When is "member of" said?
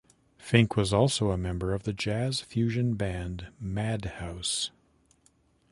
1.37-1.83